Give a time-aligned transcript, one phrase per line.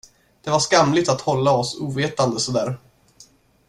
[0.41, 2.77] Det var skamligt att hålla oss ovetande så där.